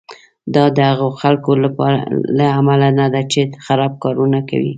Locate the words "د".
0.77-0.79